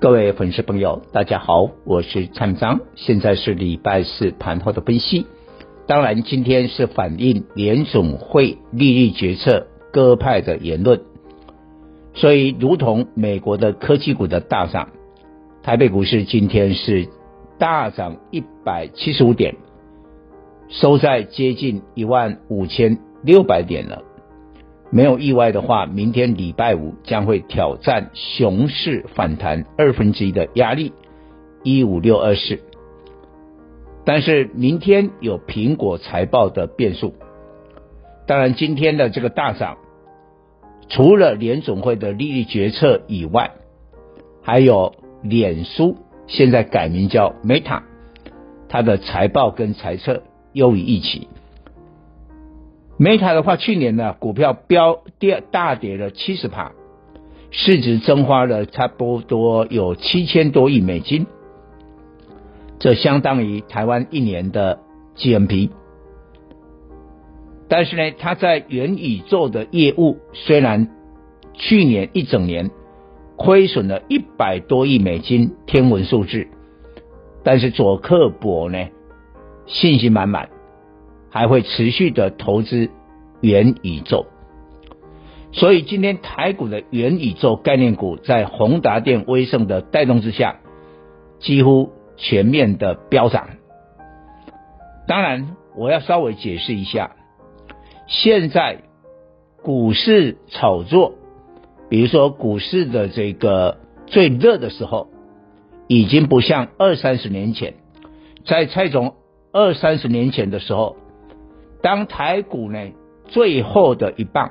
[0.00, 5.26] 各位粉丝朋友，大家好，我是蔡明彰，现在是礼拜四盘后的分析。
[5.86, 11.02] 当然，今天是反映联总会利率决策鸽派的言论，
[12.14, 14.88] 所以如同美国的科技股的大涨，
[15.62, 17.06] 台北股市今天是
[17.58, 19.56] 大涨一百七十五点，
[20.70, 24.02] 收在接近一万五千六百点了。
[24.90, 30.92] 没有意外的话，明天礼拜五将会挑战熊市反弹二分之一的压力，
[31.62, 32.58] 一五六二四。
[34.04, 37.14] 但是明天有苹果财报的变数。
[38.26, 39.78] 当然，今天的这个大涨，
[40.88, 43.52] 除了联总会的利率决策以外，
[44.42, 45.96] 还有脸书
[46.26, 47.82] 现在改名叫 Meta，
[48.68, 51.28] 它的财报跟财测优于预期。
[53.00, 56.72] Meta 的话，去年呢股票飙跌大跌了七十趴，
[57.50, 61.26] 市值蒸发了差不多有七千多亿美金，
[62.78, 64.80] 这相当于台湾一年的
[65.16, 65.70] GMP。
[67.70, 70.88] 但是呢，它在元宇宙的业务虽然
[71.54, 72.70] 去年一整年
[73.36, 76.48] 亏损了一百多亿美金，天文数字，
[77.42, 78.88] 但是佐克伯呢
[79.66, 80.50] 信心满满。
[81.30, 82.90] 还会持续的投资
[83.40, 84.26] 元宇宙，
[85.52, 90.58] 所以今天台股的元宇宙概念股在宏达电、威盛的带动之下，
[91.38, 93.50] 几乎全面的飙涨。
[95.06, 97.12] 当然，我要稍微解释一下，
[98.08, 98.82] 现在
[99.62, 101.14] 股市炒作，
[101.88, 105.08] 比如说股市的这个最热的时候，
[105.86, 107.74] 已经不像二三十年前，
[108.44, 109.14] 在蔡总
[109.52, 110.96] 二三十年前的时候。
[111.82, 112.78] 当台股呢
[113.28, 114.50] 最后的一棒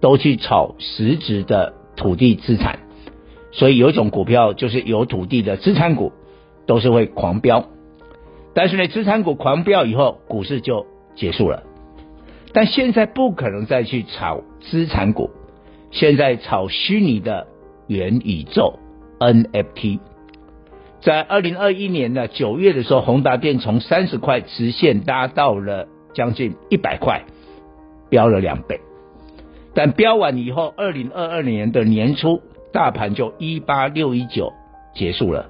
[0.00, 2.80] 都去炒实质的土地资产，
[3.52, 6.12] 所以有一种股票就是有土地的资产股
[6.66, 7.66] 都是会狂飙，
[8.54, 11.62] 但是呢资产股狂飙以后股市就结束了。
[12.52, 15.30] 但现在不可能再去炒资产股，
[15.90, 17.46] 现在炒虚拟的
[17.86, 18.78] 元宇宙
[19.18, 20.00] NFT。
[21.00, 25.88] 在二零二一年的九月的时候，宏达电从三十块直线拉到了。
[26.14, 27.22] 将近一百块，
[28.10, 28.80] 飙了两倍，
[29.74, 32.42] 但飙完以后，二零二二年的年初，
[32.72, 34.52] 大盘就一八六一九
[34.94, 35.46] 结束了，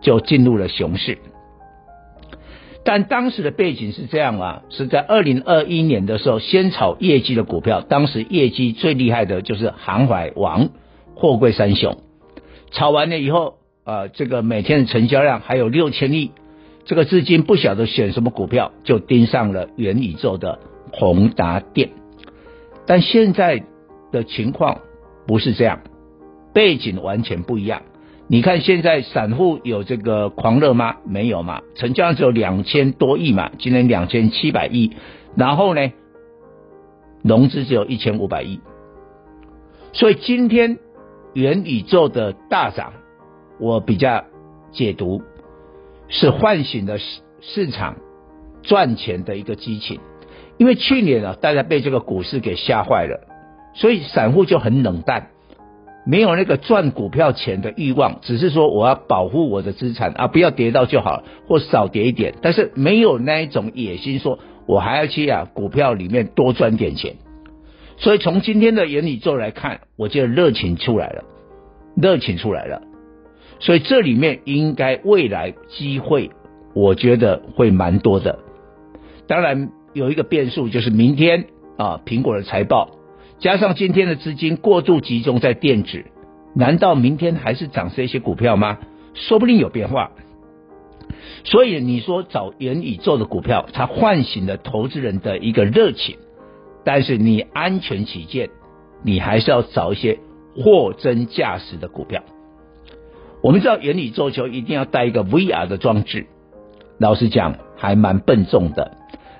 [0.00, 1.18] 就进入了熊市。
[2.84, 10.68] 但当时的背景是这样啊，是在二零二一年的时候，先炒业绩的股票，当时业绩最厉害的就是航海王、
[11.14, 11.98] 货柜三雄，
[12.70, 16.30] 炒完了以后，呃，这个每天的成交量还有六千亿。
[16.86, 20.60] 这个资金不晓得选什么股票，就盯上了元宇宙的
[20.92, 21.90] 宏达电。
[22.86, 23.64] 但现在
[24.12, 24.78] 的情况
[25.26, 25.80] 不是这样，
[26.54, 27.82] 背景完全不一样。
[28.28, 30.96] 你看现在散户有这个狂热吗？
[31.04, 34.92] 没有嘛，成交量只有两千多亿嘛，今年两千七百亿，
[35.36, 35.92] 然后呢，
[37.22, 38.60] 融资只有一千五百亿。
[39.92, 40.78] 所以今天
[41.34, 42.92] 元宇宙的大涨，
[43.58, 44.24] 我比较
[44.70, 45.22] 解读。
[46.08, 47.96] 是唤醒了市市场
[48.62, 50.00] 赚钱的一个激情，
[50.58, 53.26] 因为去年啊，大家被这个股市给吓坏了，
[53.74, 55.28] 所以散户就很冷淡，
[56.06, 67.16] 没有那个赚股票钱的欲望，只是说我要保护我的资产啊，不要跌到就好，或少跌一点，但是没有那一种野心，说我还要去啊股票里面多赚点钱。
[67.98, 71.24] 所以从今天的元宇宙来看，我觉得热情出来了，
[71.96, 72.82] 热情出来了。
[73.58, 76.30] 所以这里面应该未来机会，
[76.74, 78.38] 我觉得会蛮多的。
[79.26, 81.46] 当然有一个变数，就是明天
[81.76, 82.90] 啊苹果的财报，
[83.38, 86.04] 加上今天的资金过度集中在电子，
[86.54, 88.78] 难道明天还是涨这些股票吗？
[89.14, 90.10] 说不定有变化。
[91.44, 96.18] 所以你说找元宇宙的股票，它唤醒了投资人的一个热情，
[96.84, 98.50] 但是你安全起见，
[99.02, 100.18] 你还是要找一些
[100.56, 102.22] 货真价实的股票。
[103.42, 106.26] 我们知道原理做球一定要带一个 VR 的装置，
[106.98, 108.96] 老实讲还蛮笨重的。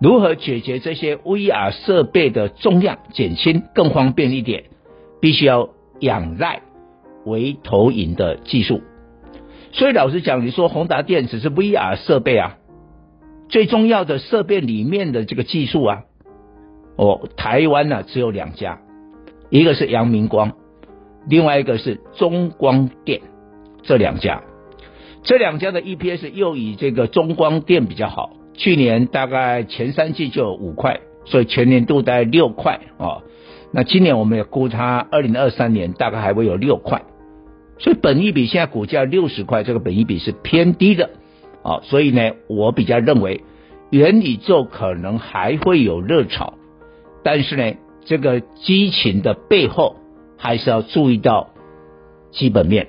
[0.00, 4.64] 如何解决这些 VR 设备的重量减轻更方便一点？
[5.20, 6.62] 必须要仰赖
[7.26, 8.80] 微投影的技术。
[9.72, 12.56] 所以老实讲，你说宏达电只是 VR 设备啊，
[13.50, 16.04] 最重要的设备里面的这个技术啊，
[16.96, 18.80] 哦，台湾呢、只有两家，
[19.50, 20.52] 一个是阳明光，
[21.28, 23.20] 另外一个是中光电，
[23.82, 24.42] 这两家，
[25.22, 33.22] 这两家的 EPS 又以这个中光电比较好，去年大概前三季就五块，所以全年度大概六块啊、哦，
[33.72, 37.02] 那今年我们也估它二零二三年大概还会有六块。
[37.78, 41.10] 所以本益比现在股价六十块，这个本益比是偏低的
[41.62, 43.42] 啊，所以呢，我比较认为
[43.88, 46.54] 元宇宙可能还会有热潮，
[47.24, 49.96] 但是呢，这个激情的背后
[50.36, 51.50] 还是要注意到
[52.30, 52.88] 基本面。